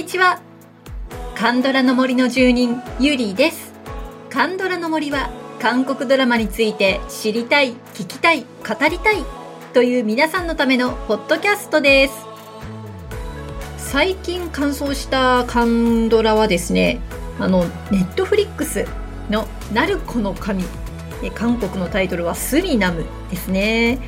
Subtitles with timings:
[0.00, 0.40] こんにちは。
[1.34, 3.74] カンドラの森の住人ゆりです。
[4.30, 5.28] カンドラの森は
[5.60, 9.22] 韓国ドラマについて知りたい聞きたい語りたい
[9.74, 12.14] という皆さんのためのポッドキャストです。
[13.76, 16.98] 最近完走したカンドラはですね
[17.38, 18.86] あのネットフリックス
[19.28, 20.64] の「ナルコの神」
[21.36, 23.98] 韓国のタイトルは「スリナム」ですね。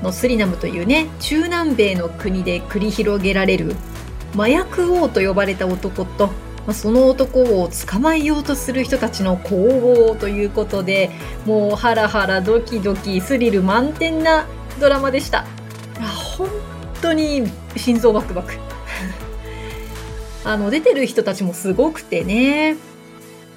[0.00, 3.74] のスリナムというね中南米の国で繰り広げられる
[4.34, 6.32] 麻薬王と呼ばれた男と、ま
[6.68, 11.10] あ、その男を捕まえようとする人たちの攻防ということで
[11.46, 14.46] もうハラハラドキドキスリル満点な
[14.80, 15.46] ドラマでした。
[16.36, 16.48] 本
[17.00, 17.44] 当に
[17.76, 18.54] 心臓バクバク。
[20.44, 22.76] あの出てる人たちもすごくてね。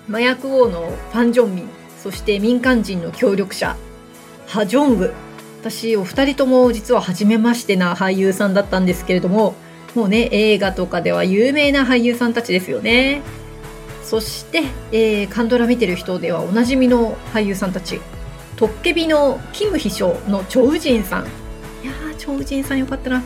[0.09, 1.69] 麻薬王のファン・ジョンミン
[2.01, 3.75] そして民間人の協力者
[4.47, 5.13] ハ・ジョンウ
[5.59, 9.55] 私お二人とも実は初めましてな俳優さんだったんですけれども
[9.95, 13.21] もうね映画とかでは有名な俳優さんたちですよね。
[14.03, 17.99] そして、えー、カンドラ見てる人ではおなじみの俳優さんたち。
[18.55, 21.23] トッケビのキム秘書のチョウジンさん。
[21.23, 21.25] い
[21.85, 23.23] やーチョウジンさんよかったな。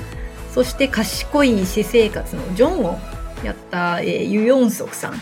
[0.54, 3.00] そして賢い私生活のジョンを
[3.44, 5.14] やった、えー、ユヨンソクさん。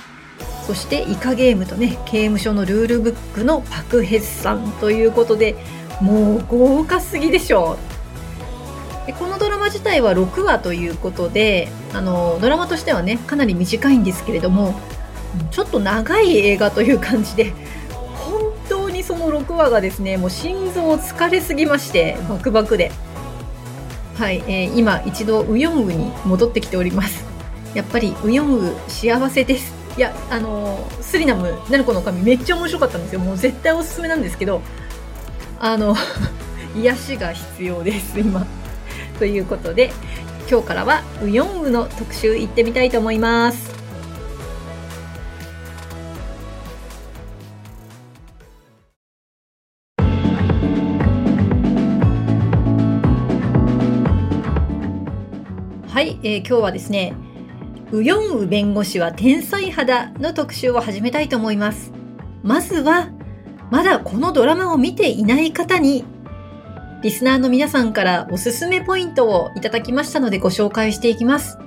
[0.65, 5.55] そしてイカゲームとね刑務所のルールブックのパクヘスさんということで
[5.99, 7.77] もう豪華すぎでしょ
[9.03, 9.07] う。
[9.07, 14.79] でこのド自体は6話ということであのドラマとしてはねかなり短いんですけれども
[15.51, 17.53] ちょっと長い映画という感じで
[18.15, 22.91] 本当にその6話がですねもう心臓疲れすぎましてバクバクで。
[24.19, 27.23] はい、えー、今一度ウヨンウに戻ってきております。
[27.73, 29.73] やっぱりウヨンウ幸せです。
[29.97, 33.21] いやあのスリナムナルコの神めっちゃ面白かったんですよ。
[33.21, 34.61] もう絶対おすすめなんですけど
[35.57, 35.95] あの
[36.75, 38.45] 癒しが必要です今。
[39.19, 39.91] ということで
[40.49, 43.77] 今日からはウヨンウの特集行ってみたいと思います。
[55.87, 57.13] はい、えー、今日はですね
[57.91, 61.91] ウヨンウ弁護士は天才肌の特集を始めたいと思います。
[62.41, 63.09] まずは
[63.69, 66.05] まだこのドラマを見ていない方に、
[67.01, 71.57] リスナーの皆さんからおすすめポイントをいただきましたのでご紹介していきます。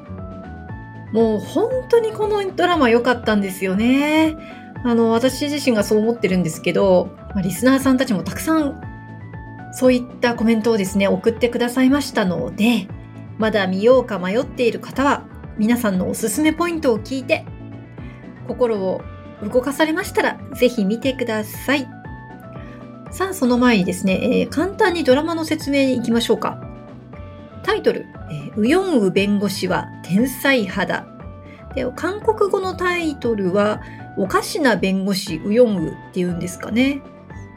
[1.13, 4.37] もう本当にこのドラマ良かったんですよね。
[4.85, 8.81] あの、私自身がそう思ってるんですけど、ま、リスナーさんたちもたくさん
[9.73, 12.89] そういったコメントをですね、送ってくださいましたので、
[13.39, 15.25] まだ見ようか迷っている方は、
[15.59, 17.45] 皆さんのおすすめポイントを聞いて、
[18.47, 19.01] 心を
[19.43, 22.02] 動かされましたら、ぜひ見てください。
[23.13, 26.59] さあ、その前にですね、えー、簡単にドラマの説明に行きましょうか。
[27.63, 31.07] タイトル、えー、ウヨンウ弁護士は天才肌。
[31.75, 33.83] で韓国語のタイトルは、
[34.17, 37.03] おかしな弁護士ウヨンウっていうんですかね。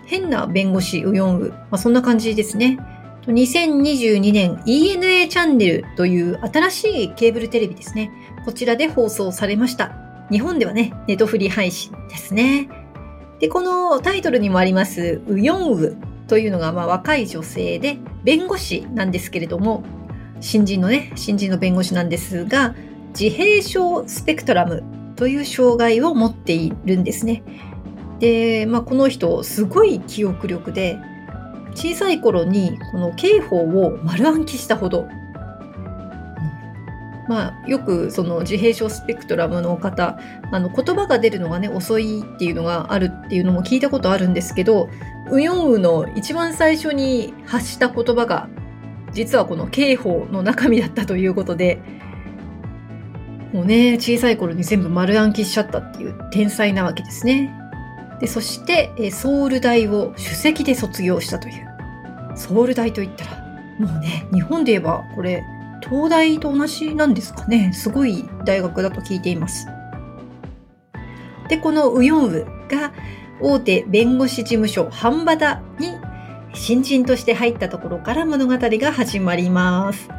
[0.06, 1.50] 変な弁護士ウヨンウ。
[1.50, 2.78] まあ、そんな感じですね。
[3.28, 8.12] 2022年 ENA チャンネルという新しいケーブルテレビですね。
[8.44, 9.96] こちらで放送されました。
[10.30, 12.84] 日本ではね、ネトフリ配信ですね。
[13.40, 15.97] で、このタイトルにもあります、ウヨンウ
[16.28, 19.84] というのが、まあ、若い女性で、弁護士なんですけれども、
[20.40, 22.75] 新人のね、新人の弁護士なんですが、
[23.18, 24.84] 自閉症スペクトラム
[25.16, 27.44] という障害を持っているんですね。
[28.19, 30.97] で、まあ、この人、すごい記憶力で、
[31.75, 35.07] 小さい頃にこの刑法を丸暗記したほど
[37.28, 40.19] まあ、よくその自閉症スペクトラムの方
[40.52, 44.90] あの言葉が出るのがね遅いっていうのがあるっていうのも聞いたことあるんですけど
[45.31, 48.47] ウヨンウの一番最初に発した言葉が
[49.12, 51.80] 実はこの刑法の中身だったということで
[53.54, 57.54] もうね小さい頃に全部丸暗記しちゃったっていう天才なわけですね。
[58.19, 63.45] でそしてソウル大を首席で卒業したというソウル大といったら
[63.80, 65.44] もうね日本で言えばこれ
[65.90, 67.72] 東大と同じなんですかね。
[67.74, 69.68] すごい大学だと聞いています。
[71.48, 72.94] で、このウヨンウが
[73.42, 75.90] 大手弁護士事務所ハンバダに
[76.54, 80.10] 新人として入ったところから物語が始まります。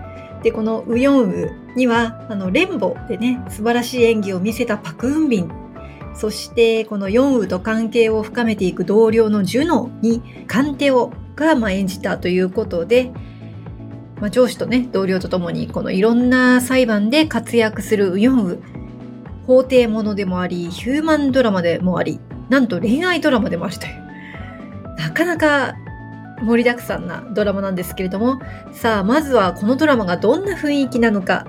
[0.43, 5.51] で、このウヨンウには、あの、レンボでね、素晴らしい演技を見せたパク・ウンビン、
[6.15, 13.13] そしてこのヨンウと関係を深めていく同僚のジュノにカンテオがま演じたということで、
[14.21, 18.59] まあ、上司とね、同僚とともに、このいろんな裁判で活躍するウヨンウ。
[19.47, 22.19] 法廷ものでもあり、ヒューマンドラマでもあり、
[22.49, 24.07] なんと恋愛ドラマでもあるという。
[24.99, 25.77] なかなか
[26.43, 28.41] 盛りだくさんなドラマなんですけれども、
[28.73, 31.47] さあ、まずはこのドラマがどんな雰囲気なのか、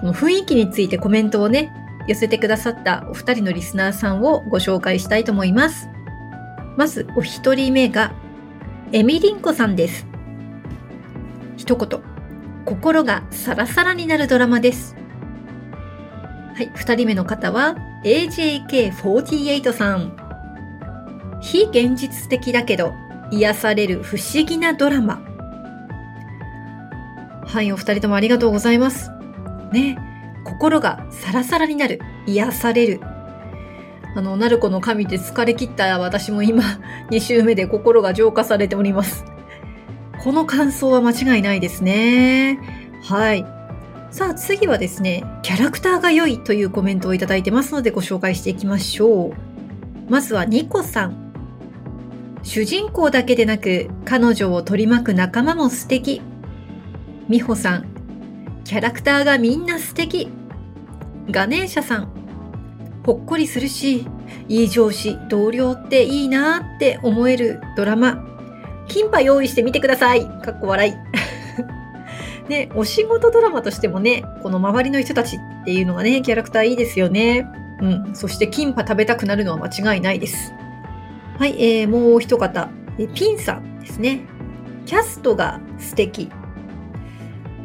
[0.00, 1.72] この雰囲気についてコメントをね、
[2.08, 5.88] 寄せてくださったお二人のリスナーさんをご紹介したいと思います。
[6.76, 8.12] まず、お一人目が、
[8.92, 10.06] エミリンコさんです。
[11.66, 12.00] 一言、
[12.64, 14.94] 心がサラサラになるドラマです。
[16.54, 17.74] はい、二人目の方は
[18.04, 20.16] AJK48 さん。
[21.42, 22.94] 非現実的だけど
[23.32, 25.20] 癒される不思議なドラマ。
[27.44, 29.10] はい、お二人ともありがとうございます。
[29.72, 29.98] ね、
[30.44, 33.00] 心がサラサラになる、癒される。
[34.14, 36.62] あの、ナルコの神で疲れ切った私も今、
[37.10, 39.24] 2週目で心が浄化されております。
[40.26, 42.58] この感想は間違いないですね。
[43.04, 43.46] はい。
[44.10, 49.34] さあ次はですね、キャラクターが良いというコメントをいただいてますのでご紹介していきましょう。
[50.10, 51.32] まずはニコさん。
[52.42, 56.20] 主人公だけでなく彼女を取り巻く仲間も素敵。
[57.28, 57.86] 美穂さん。
[58.64, 60.28] キャラクターがみんな素敵。
[61.30, 62.08] ガネーシャさん。
[63.06, 64.08] ほっこりするし、
[64.48, 68.35] いい上司、同僚っていいなって思えるドラマ。
[68.88, 70.26] キンパ用意してみてください。
[70.26, 70.94] かっこ笑い。
[72.48, 77.46] ね、お仕事ドラマとしてもね、この周りの人たちっていうのがね、キャラクターいいですよね。
[77.80, 78.14] うん。
[78.14, 80.52] そしてキンパ食べたくなるのは間違いないです。
[81.38, 84.20] はい、えー、もう一方、えピンさんですね。
[84.86, 86.30] キャストが素敵。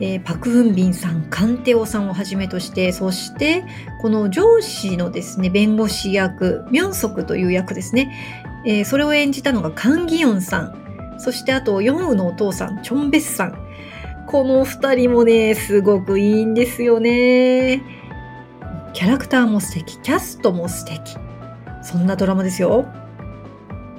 [0.02, 3.64] えー、パク・ウンビンさん、カンテオさんをはじめとして、そして、
[4.02, 8.12] この上司のですね、弁護士役、ミョンソクという役ですね。
[8.66, 10.81] えー、それを演じたのがカン・ギヨンさん。
[11.22, 13.58] そしてあと、ヨンウのお父さん、チョンベスさん。
[14.28, 17.84] この二人もね、すごくいいんですよね。
[18.94, 21.18] キャラクターも素敵、キャストも素敵。
[21.84, 22.86] そんなドラマですよ。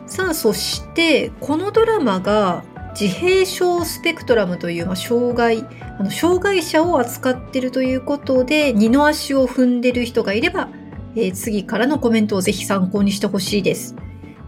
[0.07, 2.65] さあ、そして、このドラマが
[2.99, 5.65] 自閉症スペクトラムという、まあ、障害、
[5.99, 10.71] あの障害者を扱っているということで、二の足を踏んでる人がいれば、
[11.15, 13.95] えー、次からのコメントをぜひ参考にしてほしいです。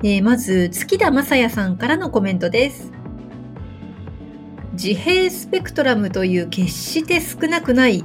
[0.06, 2.92] えー、まず、月田正也さんからのコメントです。
[4.74, 8.04] 自閉スペクトラムという決して少なくない、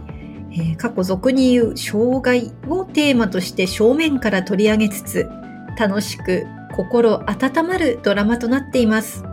[0.54, 5.30] えー、過去俗に言う障害をテーマとして正面から取り上げつつ、
[5.78, 9.25] 楽しく心温まるドラマとなっています。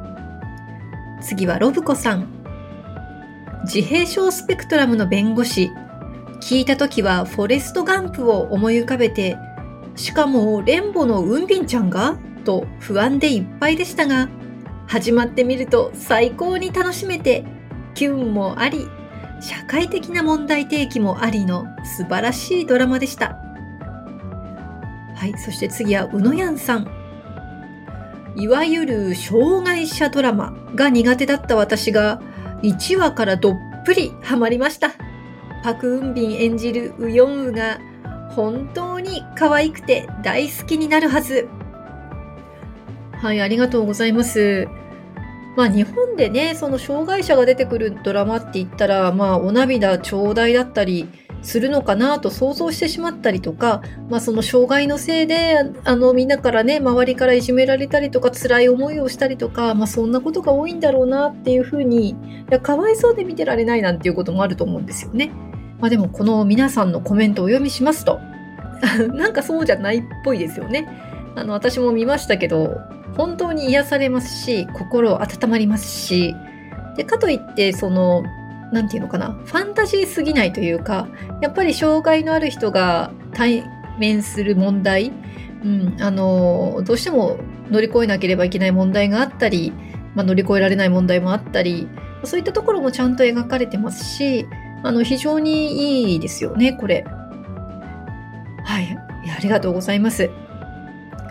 [1.23, 2.27] 次はロブコさん。
[3.63, 5.71] 自閉症スペクトラムの弁護士。
[6.41, 9.37] 聞いた時はフォレストガンプを思い浮かべて、
[9.95, 12.19] しかもレンボのウンビンちゃんが？
[12.47, 14.29] と不安でいっぱいでしたが、
[14.87, 17.45] 始まってみると最高に楽しめて、
[17.95, 18.87] キュンもあり、
[19.41, 23.37] 社会的な問題提起もありの素晴らしいドラマでした。
[25.15, 26.89] はい、そして次はうのやんさん。
[28.37, 32.21] いわゆる障害者ドラマが苦手だった私が
[32.63, 34.93] 1話からどっぷりハマりました。
[35.63, 37.81] パク・ウンビン演じるウヨンウが
[38.31, 41.49] 本当に可愛くて大好きになるはず。
[43.23, 44.69] はい、ありがとうございます。
[45.57, 51.09] まあ日本でね、その障害者が出てくるドラマって言ったら、まあお涙頂戴だったり
[51.41, 53.81] するのかなと想像してしまったりとか、
[54.11, 62.17] まあその障害のせいで、あのみんなからね、周りからいじめられたりとか辛い思いをしたりとか、まあそんなことが多いんだろうなっていうふうに、い
[62.51, 65.31] や、かわいそうで見てられないなんていうこともあると思うんですよね。
[65.81, 68.21] まあでもこの皆さんのコメントをお読みしますと、
[69.15, 71.06] なんかそうじゃないっぽいですよね。
[71.37, 72.81] あの、私も見ましたけど、
[73.17, 76.35] 本当に癒されますし、心温まりますし、
[76.97, 78.25] で、かといって、その、
[78.73, 81.09] なんていうのかな、ファンタジーすぎないというか、
[81.43, 83.65] やっぱり障害のある人が対
[83.99, 85.13] 面する問題、
[85.63, 87.37] うん、あの、どうしても
[87.71, 89.73] 乗り越えなければいけない問題があったり、
[90.15, 91.87] まあ、乗り越えられない問題もあったり、
[92.25, 94.47] そういったところもちゃんと描かれてますし、
[94.83, 97.05] あの、非常にいいですよね、これ。
[98.65, 98.97] はい。
[99.37, 100.31] ありがとうございます。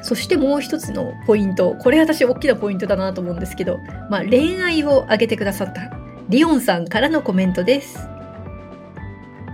[0.06, 3.80] そしてもう一つのポイント、これ私大きなポイントだなと思うんですけど、
[4.12, 5.92] まあ、恋愛を挙げてくださった
[6.30, 8.08] リオンさんからのコメントです。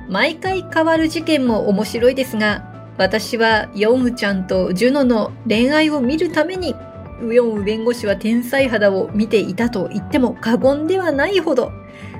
[0.09, 6.75] 毎回変わる事件も面白いですが、私はヨンウちゃんとジュノの恋愛を見るために、
[7.23, 11.71] ウヨンウ弁護士は天才肌を見ていたと言っても過言ではないほど、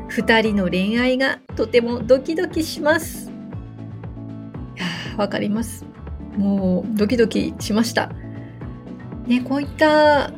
[0.08, 3.30] 二人の恋愛がとてもドキドキします。
[5.18, 5.86] わかります。
[6.38, 8.10] もうドキドキしました。
[9.28, 10.32] ね、こういった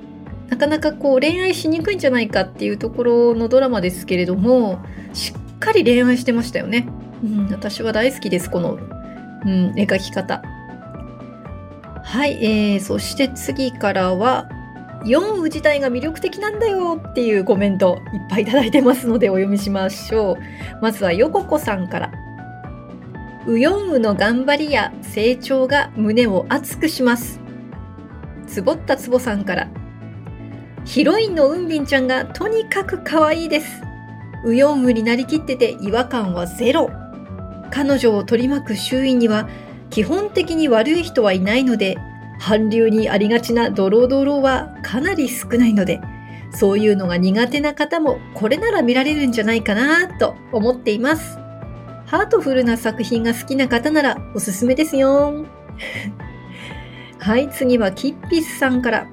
[0.49, 6.87] なかなかこう恋愛しにくいんじゃないかっていうところのドラマですけれどもしっかり恋愛してましたよね。
[7.23, 10.43] うん、私は大好きですこの、うん、描き方。
[12.03, 14.49] はい、えー、そして次からは
[15.05, 20.37] 4部自体が魅力的なんだよっていうコメントいっぱいいただいてますのでお読みしましょう。
[20.81, 22.11] まずはよここさんから。
[23.47, 27.42] ウヨンウの頑張りや成長が胸を熱くします。
[28.53, 29.67] つぼったつぼさんから。
[30.85, 33.81] ヒロインのウンビンちゃんがとにかく可愛いです。
[34.45, 36.91] ウヨンウになりきってて違和感はゼロ。
[37.71, 39.49] 彼女を取り巻く周囲には
[39.89, 41.97] 基本的に悪い人はいないので、
[42.39, 45.99] 韓流にありがちなドロドロはかなり少ないので、
[46.51, 51.39] そういうのが苦手な方もこれなら見られるんじゃないかなと思っています。
[52.05, 55.47] ハートフルな作品が好きな方ならおすすめですよ。
[57.23, 59.07] はい、次はキッピスさんから。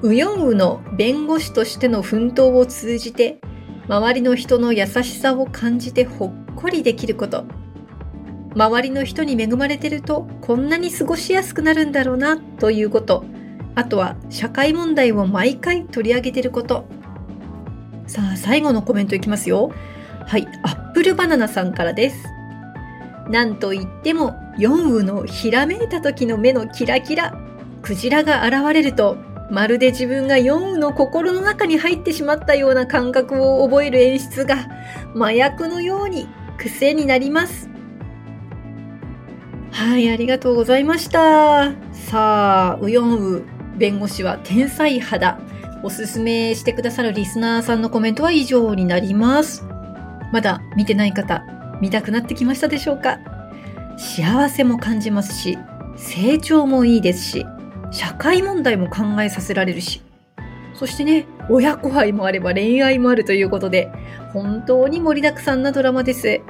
[0.00, 3.40] ウヨンウの弁護士としての奮闘を通じて、
[3.88, 7.46] 周りの人の優しさを感じてほっこりできること。
[8.54, 13.24] 周りの人に恵まれてるとこんなに過ごしやすくなるんだろうなということ。
[13.74, 16.84] あとは社会問題を毎回取り上げてること。
[18.06, 19.72] さあ、最後のコメントいきますよ。
[20.28, 22.39] はい、アップルバナナさんからです。
[23.30, 27.38] なんといっても、ヨンウのひらめいた時の目のキラキラ。
[27.80, 29.16] クジラが現れると、
[29.50, 34.68] まるで自分がヨンウの心の中に入ってしまったような感覚を覚える演出が、
[35.14, 37.70] 麻薬のように癖になります。
[39.70, 41.72] はい、ありがとうございました。
[41.92, 43.42] さあ、ウヨンウ
[43.78, 45.38] 弁護士は天才肌。
[45.82, 49.64] おすすめしてくださるリスナーさんのコメントは以上になります。
[50.32, 51.42] まだ見てない方、
[51.80, 53.18] 見たくなってきましたでしょうか？
[53.96, 55.58] 幸せも感じますし、
[55.96, 57.46] 成長もいいですし、
[57.90, 60.02] 社会問題も考えさせられるし、
[60.74, 63.90] そしてね、親子愛もあれば恋愛もあるということで、
[64.32, 66.40] 本当に盛りだくさんなドラマです。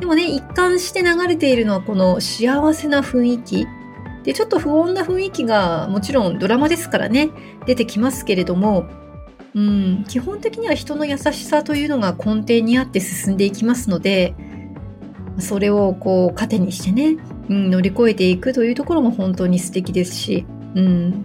[0.00, 3.66] でもね、一貫して流れているのはこの幸せな雰囲気。
[4.24, 7.30] で、ちょっと不穏な雰囲気がもちろんドラマですからね、
[7.66, 8.86] 出てきますけれども、
[9.54, 14.34] うん、基本的には人の優しさというのが根底にあって進んでいきますので、
[15.40, 17.16] それをこう糧にしてね、
[17.48, 21.24] うん、乗り越えていくというところも本当に素敵ですし、うん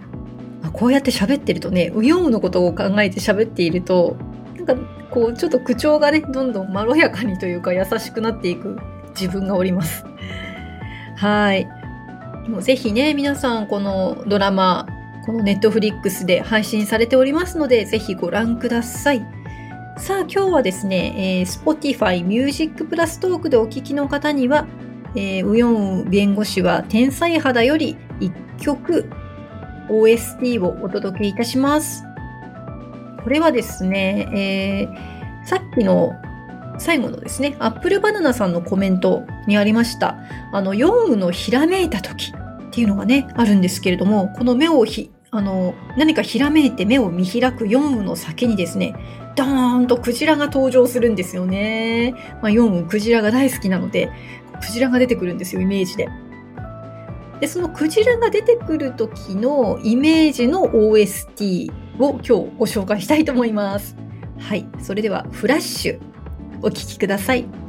[0.62, 4.16] ま、こうやって喋ってるとね、ウヨンのことを考えて喋っていると、
[4.56, 4.74] なんか
[5.10, 8.76] こうちょっと口調がね、どんどんまろやかにというか優しくなっていく
[9.18, 10.04] 自分がおります。
[11.16, 11.66] はい。
[12.48, 14.86] もうぜひね、皆さんこのドラマ、
[15.24, 19.35] このネットフリックスで配信されておりますので、ぜひご覧ください。
[19.98, 24.66] さあ、今日はですね、えー、Spotify Music Plus トークでお聞きの方には、
[25.14, 29.08] えー、ウヨン弁護士は天才肌より1曲
[29.88, 32.04] OST をお届けいたします。
[33.24, 36.12] これはですね、えー、さっきの
[36.78, 40.18] 最後のですね、アップルバナナさんのコメントにありました、
[40.52, 42.34] あの、ヨンウのひらめいた時
[42.66, 48.94] っていうのがね、あるんですけれども、この目をひあの、何かひらめいて目を見開くヨンウの先にですね、
[49.36, 52.14] ドーンとクジラが登場するんですよね。
[52.42, 54.10] まあ、ヨンクジラが大好きなので、
[54.60, 56.08] クジラが出てくるんですよ、イメージで。
[57.40, 63.96] で、そのクジラが出てくる時のイメージの OST を今日ご紹介したいと思います。
[64.38, 64.66] はい。
[64.80, 66.00] それでは、フラッシュ、
[66.62, 67.65] お聴きください。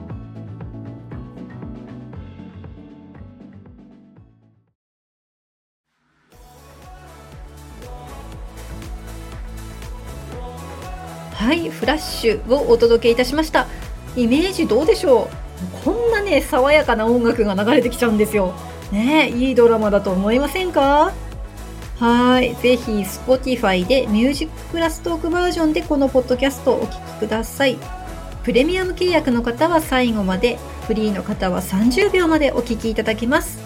[11.48, 13.68] はい、フラッシュをお届けいたしました。
[14.18, 15.30] イメージどうでしょ
[15.82, 15.86] う？
[15.86, 18.54] こんなね、爽やかな音楽が流れてきちゃうんですよ。
[18.92, 21.14] ねいいドラマだと思いませんか？
[22.00, 22.54] はい。
[22.56, 27.78] ぜひ、Spotify でミュージックプラストークバージョンでこのポッドキャストをお聴きください。
[28.44, 33.60] プレミアム契約の方は最後まで、フリーの方は30秒までお聴きいただけます。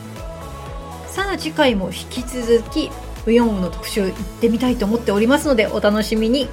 [1.08, 2.92] さあ、次回も引き続き、
[3.26, 6.48] ウヨンの特集行ってみたいと思っておりますので、お楽しみに。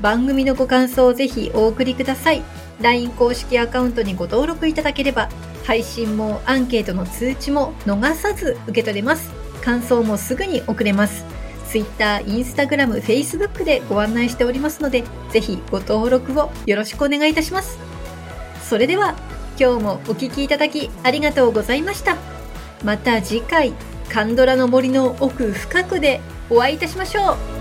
[0.00, 2.42] 番組のご感想をぜひお送りください。
[2.80, 5.28] LINE 公式アカウントにご登録いただければ
[5.64, 9.30] 配信もアンケートの通知も逃さず受け取れます。
[9.62, 11.24] 感想もすぐに送れます。
[11.68, 17.78] Twitter、Instagram、Facebook でご案内しておりますのでぜひご登録をよろしくお願いいたします。
[18.68, 19.14] それでは
[19.58, 22.16] 今日もお聴きいただきありがとうございました。
[22.82, 23.74] また次回
[24.08, 27.59] カンドラの森の奥深くでお会いいたしましょう。